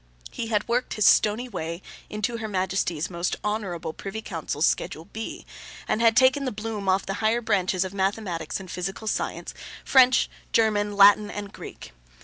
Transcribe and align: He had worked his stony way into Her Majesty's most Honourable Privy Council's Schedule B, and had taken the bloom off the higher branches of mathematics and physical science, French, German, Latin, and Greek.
He 0.31 0.47
had 0.47 0.67
worked 0.67 0.95
his 0.95 1.05
stony 1.05 1.47
way 1.47 1.83
into 2.09 2.37
Her 2.37 2.47
Majesty's 2.47 3.07
most 3.07 3.35
Honourable 3.43 3.93
Privy 3.93 4.23
Council's 4.23 4.65
Schedule 4.65 5.05
B, 5.05 5.45
and 5.87 6.01
had 6.01 6.17
taken 6.17 6.43
the 6.43 6.51
bloom 6.51 6.89
off 6.89 7.05
the 7.05 7.13
higher 7.21 7.39
branches 7.39 7.85
of 7.85 7.93
mathematics 7.93 8.59
and 8.59 8.71
physical 8.71 9.05
science, 9.05 9.53
French, 9.85 10.27
German, 10.53 10.97
Latin, 10.97 11.29
and 11.29 11.53
Greek. 11.53 11.91